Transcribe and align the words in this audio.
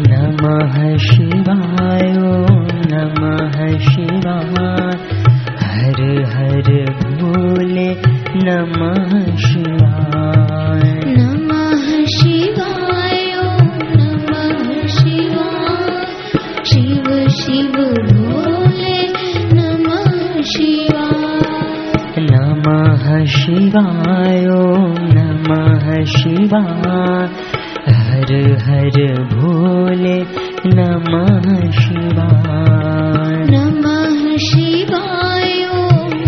नमः 0.00 0.96
शिवाय 0.96 2.12
नमः 2.92 3.78
शिवाय। 3.78 4.96
हर 5.62 6.00
हर 6.34 6.68
भोले 6.94 7.88
नमः 8.36 9.36
शिवाय। 9.36 11.00
नमः 11.06 12.04
शिवाय 12.04 13.32
नमः 13.96 14.86
शिवाय। 14.86 16.06
शिव 16.64 17.28
शिव 17.28 17.72
भोले 18.14 19.02
नमः 19.52 20.42
शिवाय। 20.42 22.14
नमः 22.18 23.24
शिवाय 23.24 24.46
नमः 25.14 26.04
शिवाय 26.04 27.28
हर 28.18 28.58
हर 28.62 29.24
भोले 29.24 30.18
नमः 30.66 31.70
शिवाय। 31.70 33.46
नमः 33.50 34.36
शिवाय 34.36 35.66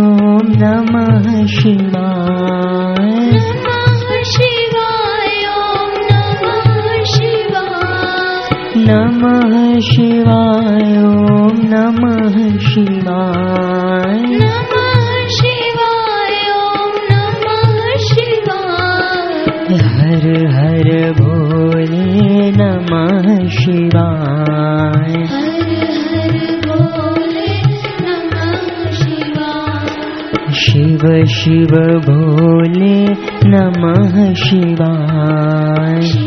नमः 0.56 1.46
शिवाय 1.46 3.35
नमः 8.88 9.80
शिवाय 9.80 10.92
नमः 11.70 12.58
शिवाय। 12.58 14.20
नमः 14.20 15.26
शिवाय 15.28 16.44
नमः 17.10 17.96
शिवाय। 17.96 19.74
हर 19.74 20.46
हर 20.46 21.12
भोले 21.12 22.50
नमः 22.50 23.48
शिवाय। 23.48 25.12
हर 25.24 25.72
हर 26.04 26.60
भोले 26.66 27.48
नमः 28.06 28.90
शिवाय। 28.90 30.52
शिव 30.52 31.26
शिव 31.26 31.98
भोले 31.98 33.06
नमः 33.48 34.34
शिवाय 34.34 36.26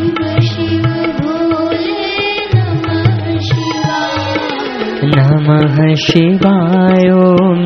नमः 5.17 5.95
शिवाय 5.95 7.09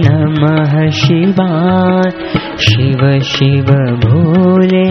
नमः 0.05 0.89
शिवाय। 0.89 2.11
शिव 2.58 3.19
शिव 3.19 3.66
भोले 4.03 4.85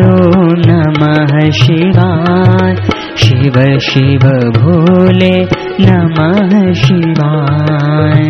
नमः 0.67 1.51
शिवाय। 1.51 2.75
शिव 3.17 3.79
शिव 3.79 4.25
भोले 4.57 5.35
नमः 5.85 6.73
शिवाय। 6.73 8.29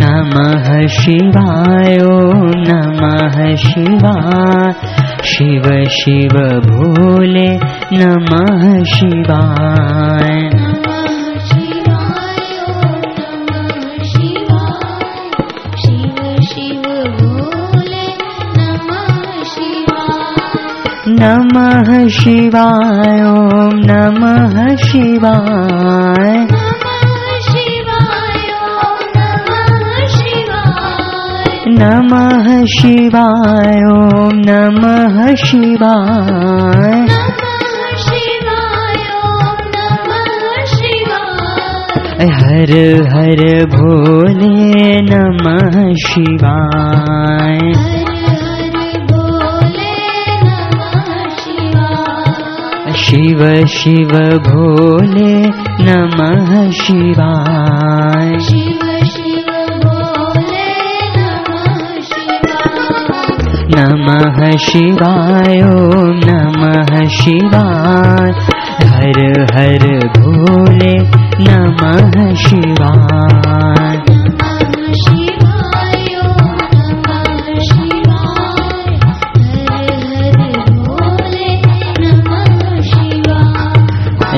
नमः 0.00 0.86
शिवाय 0.86 1.98
नमः 2.68 3.56
शिवाय 3.56 4.85
शिव 5.26 5.84
शिव 5.90 6.34
भोले 6.66 7.48
नमः 7.92 8.84
शिवाय। 8.84 10.50
नमः 21.08 22.08
शिवाय 22.08 23.20
नमः 23.88 24.76
शिवाय। 24.76 26.46
शिव 26.46 26.65
नमः 31.78 32.64
शिवाय 32.64 33.80
ॐ 33.92 34.42
नमः 34.48 35.34
शिवाय। 35.34 37.04
हर 42.38 42.72
हर 43.12 43.42
भोले 43.74 45.00
नमः 45.00 45.92
शिवाय। 46.06 47.58
शिव 52.96 53.66
शिव 53.66 54.12
भोले 54.48 55.34
नमः 55.84 56.70
शिवाय 56.70 58.38
नमः 63.78 64.56
शिवाय 64.56 65.60
नमः 66.26 67.08
शिवाय। 67.08 68.30
हर 68.88 69.18
हर 69.54 70.08
भोले 70.18 70.94
नमः 71.44 72.34
शिवाय। 72.34 74.02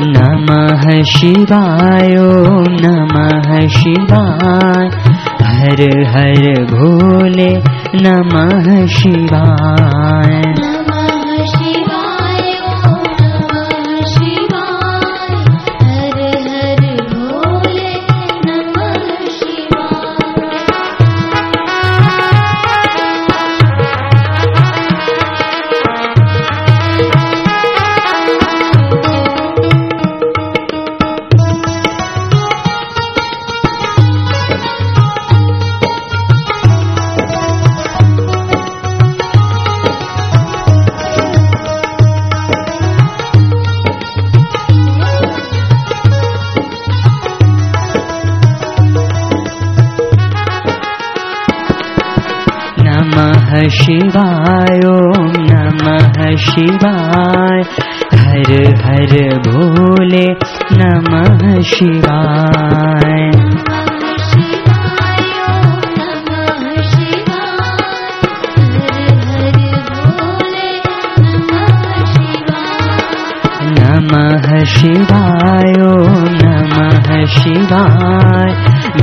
नमः 0.01 1.03
शिवाय 1.03 2.15
नमः 2.83 3.69
शिवाय। 3.69 4.91
हर 5.43 6.07
हर 6.07 6.65
भोले 6.65 7.78
नमः 7.95 8.87
शिवाय 8.87 10.58
शिवाय 53.89 54.81
ॐ 54.87 55.33
नमः 55.51 56.37
शिवाय। 56.37 57.61
हर 58.19 58.51
हर 58.85 59.13
भोले 59.47 60.27
नमः 60.73 61.63
शिवाय। 61.63 63.31
नमः 73.79 74.65
शिवाय 74.65 75.73
नमः 76.43 77.27
शिवाय। 77.27 78.53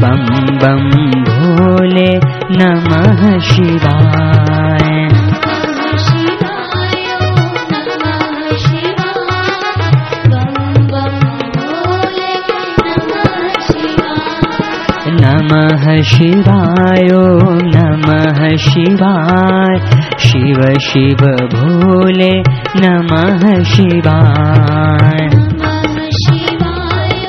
बं 0.02 0.26
बं 0.58 0.90
भोले 1.22 2.20
नमः 2.52 3.40
शिवाय 3.40 4.15
शिवाय 16.02 17.08
नमः 17.64 18.58
शिवाय। 18.58 19.80
शिव 20.20 20.80
शिव 20.80 21.48
भोले 21.56 22.44
नमः 22.80 23.64
शिवाय। 23.64 25.30
शिवाय 26.18 27.28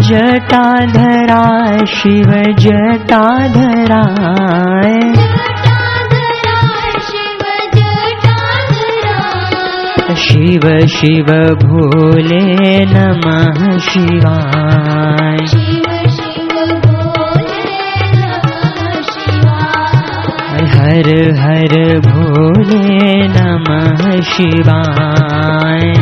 जटाधराय 0.00 1.86
शिव 1.86 2.30
जटाधराय 2.58 5.12
जटाधराय 5.12 7.00
शिव 7.00 7.42
जटाधराय 7.76 10.14
शिव 10.14 10.86
शिव 10.86 11.26
भोले 11.64 12.84
नमः 12.84 13.78
शिवाय 13.78 15.46
शिव 15.46 16.08
शिव 16.08 16.76
भोले 16.86 17.76
नमः 18.16 19.02
शिवाय। 19.02 20.64
हर 20.74 21.08
हर 21.38 21.98
भोले 21.98 23.26
नमः 23.26 24.20
शिवाय 24.20 25.92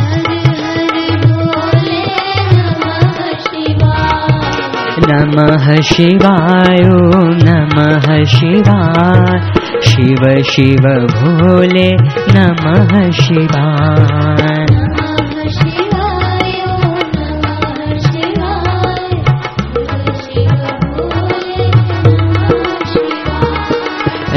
नमः 5.13 5.81
शिवाय 5.81 6.77
नमः 7.43 8.23
शिवाय। 8.23 9.53
शिव 9.81 10.43
शिव 10.43 11.07
भोले 11.07 11.89
नमः 12.35 13.11
शिवाय। 13.11 14.65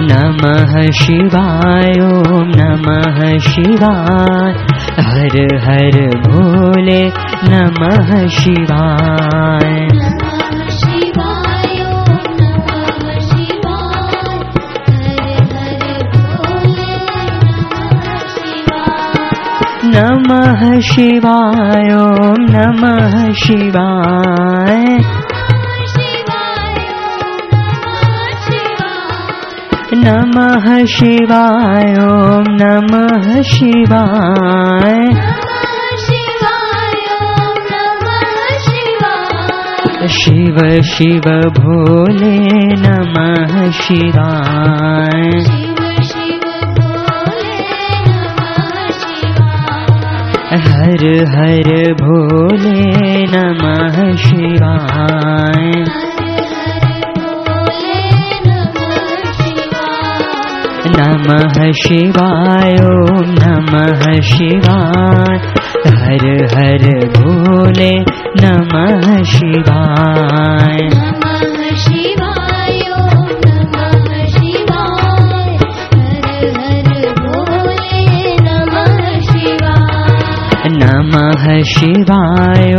नमः 0.02 0.90
शिवाय 0.90 1.92
नमः 2.56 3.38
शिवाय। 3.38 4.52
हर 5.00 5.56
हर 5.66 6.18
भोले 6.18 7.12
नमः 7.44 8.28
शिवाय 8.28 10.03
नमः 20.04 20.80
शिवाय 20.80 21.92
ॐ 21.94 22.40
नमः 22.54 23.32
शिवाय। 23.32 24.98
नमः 30.02 30.84
शिवाय 30.84 31.94
ॐ 32.04 32.50
नमः 32.60 33.42
शिवाय। 33.42 35.00
शिव 40.08 40.82
शिव 40.82 41.30
भोले 41.60 42.36
नमः 42.74 43.70
शिवाय 43.70 45.73
हर 50.74 51.02
हर 51.32 51.68
भोले 52.00 52.80
नमः 53.32 54.16
शिवाय। 54.16 55.70
नमः 60.96 61.72
शिवाय 61.72 62.74
ॐ 62.74 63.30
नमः 63.42 64.20
शिवाय। 64.20 65.38
हर 66.02 66.26
हर 66.54 66.84
भोले 67.18 67.92
नमः 68.42 69.22
शिवाय 69.22 70.63
शिवाय 81.64 82.72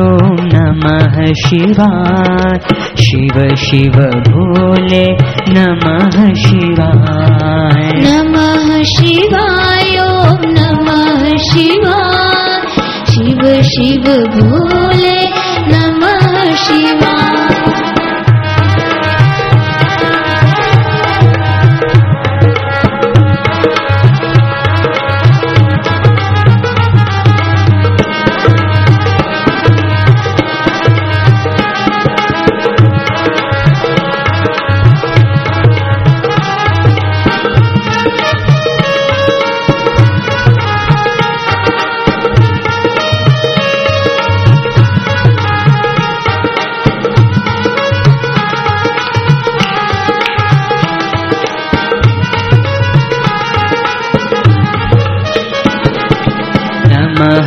नमः 0.53 1.33
शिवाय। 1.33 2.59
शिव 3.03 3.55
शिव 3.55 3.95
भोले 4.27 5.05
नमः 5.49 6.33
शिवाय। 6.33 7.89
नमः 7.95 8.83
शिवाय 8.83 9.97
नमः 10.45 11.37
शिवाय। 11.37 12.61
शिव 13.05 13.61
शिव 13.61 14.03
भोले 14.37 15.25
नमः 15.67 16.53
शिवाय 16.55 17.74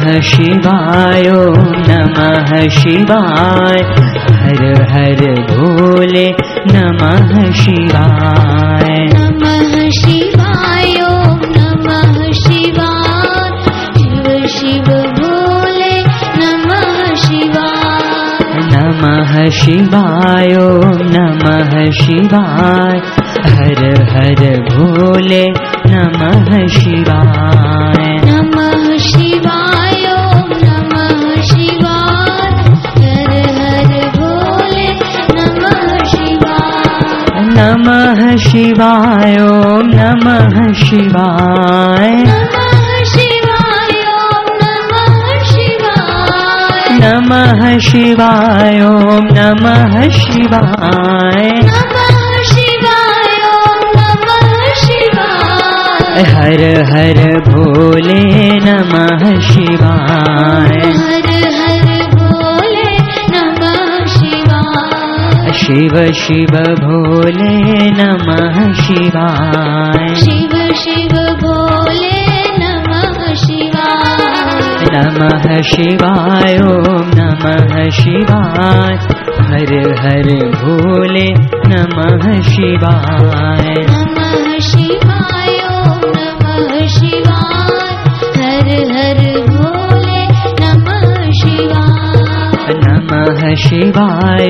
शिवाय 0.08 1.22
नमः 1.88 2.68
शिवाय। 2.68 3.78
हर 4.32 4.82
हर 4.90 5.30
भोले 5.50 6.30
नमः 6.72 7.52
शिवाय। 7.52 9.06
नमः 9.14 9.90
शिवाय 9.90 10.94
नमः 11.56 12.30
शिवाय। 12.32 13.64
शिव 13.98 14.46
शिव 14.46 14.84
भोले 15.20 16.04
नमः 16.38 17.14
शिवाय। 17.14 18.38
नमः 18.54 19.50
शिवाय 19.50 20.56
नमः 21.02 21.90
शिवाय। 21.90 23.02
हर 23.52 24.02
हर 24.12 24.60
भोले 24.60 25.46
नमः 25.86 26.66
शिवाय 26.66 27.67
नमः 37.58 38.36
शिवाय 38.36 39.34
ॐ 39.44 39.88
नमः 39.94 40.56
शिवाय। 40.82 42.12
नमः 47.02 47.78
शिवाय 47.78 48.80
ॐ 48.80 49.24
नमः 49.34 50.08
शिवाय। 50.18 51.48
हर 56.32 56.62
हर 56.92 57.20
भोले 57.48 58.22
नमः 58.66 59.40
शिवाय 59.50 60.80
शिव 65.68 66.12
शिव 66.12 66.74
भोले 66.74 67.90
नमः 67.90 68.72
शिवाय। 68.72 70.14
शिव 70.14 70.74
शिव 70.74 71.36
भोले 71.42 72.42
नमः 72.58 73.34
शिवाय। 73.34 74.86
नमः 74.92 75.62
शिवाय 75.62 76.58
ॐ 76.58 77.10
नमः 77.18 77.90
शिवाय। 77.90 78.94
हर 79.40 79.74
हर 80.00 80.46
भोले 80.48 81.28
नमः 81.66 82.40
शिवाय। 82.40 83.74
नमः 83.90 84.58
शिवाय 84.58 85.58
ॐ 85.68 86.00
नमः 86.16 86.86
शिवाय। 86.86 87.94
हर 88.36 88.68
हर 88.96 89.37
शिवाय 93.54 94.48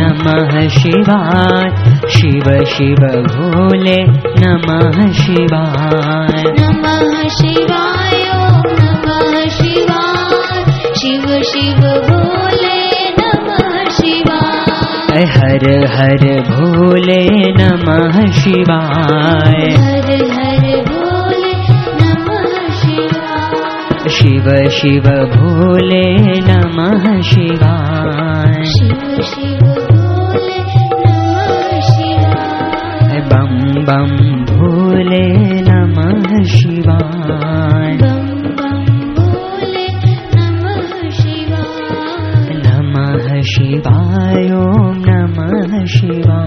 नमः 0.00 0.68
शिवाय। 0.68 1.70
शिव 2.08 2.64
शिव 2.64 3.22
भोले 3.22 4.02
नमः 4.40 5.12
शिवाय। 5.12 6.44
नमः 6.44 7.28
शिवाय 7.28 8.28
नमः 8.82 9.48
शिवाय। 9.48 10.64
शिव 10.94 11.42
शिव 11.42 11.80
भोले 11.80 13.10
नमः 13.10 13.90
शिवाय। 13.90 15.24
हर 15.24 15.86
हर 15.86 16.40
भोले 16.40 17.28
नमः 17.52 18.32
शिवाय। 18.32 19.70
हर 19.70 20.30
हर 20.32 20.55
शिव 24.26 24.68
शिव 24.68 25.02
भोले 25.08 26.04
नमः 26.40 27.20
शिवाय। 27.20 28.64
शिव 28.64 29.22
शिव 29.22 29.60
भोले 34.44 35.26
नमः 35.60 36.42
शिवाय। 36.44 37.16
ॐ 44.50 45.02
नमः 45.06 45.84
शिवाय 45.84 46.45